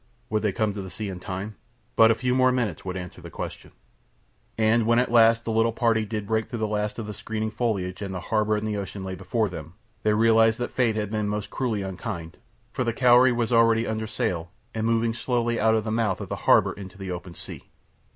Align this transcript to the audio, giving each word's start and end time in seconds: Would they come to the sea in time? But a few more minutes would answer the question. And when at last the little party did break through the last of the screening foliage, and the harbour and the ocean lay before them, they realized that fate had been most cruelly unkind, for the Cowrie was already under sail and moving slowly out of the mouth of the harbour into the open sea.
Would 0.31 0.41
they 0.41 0.51
come 0.51 0.73
to 0.73 0.81
the 0.81 0.89
sea 0.89 1.09
in 1.09 1.19
time? 1.19 1.57
But 1.95 2.09
a 2.09 2.15
few 2.15 2.33
more 2.33 2.51
minutes 2.51 2.83
would 2.83 2.97
answer 2.97 3.21
the 3.21 3.29
question. 3.29 3.71
And 4.57 4.87
when 4.87 4.97
at 4.97 5.11
last 5.11 5.45
the 5.45 5.51
little 5.51 5.71
party 5.73 6.05
did 6.05 6.25
break 6.25 6.49
through 6.49 6.57
the 6.57 6.67
last 6.67 6.97
of 6.97 7.05
the 7.05 7.13
screening 7.13 7.51
foliage, 7.51 8.01
and 8.01 8.11
the 8.11 8.19
harbour 8.31 8.55
and 8.55 8.67
the 8.67 8.77
ocean 8.77 9.03
lay 9.03 9.13
before 9.13 9.47
them, 9.47 9.75
they 10.01 10.15
realized 10.15 10.57
that 10.57 10.71
fate 10.73 10.95
had 10.95 11.11
been 11.11 11.27
most 11.29 11.51
cruelly 11.51 11.83
unkind, 11.83 12.39
for 12.73 12.83
the 12.83 12.93
Cowrie 12.93 13.31
was 13.31 13.51
already 13.51 13.85
under 13.85 14.07
sail 14.07 14.49
and 14.73 14.87
moving 14.87 15.13
slowly 15.13 15.59
out 15.59 15.75
of 15.75 15.83
the 15.83 15.91
mouth 15.91 16.19
of 16.19 16.29
the 16.29 16.35
harbour 16.49 16.73
into 16.73 16.97
the 16.97 17.11
open 17.11 17.35
sea. 17.35 17.65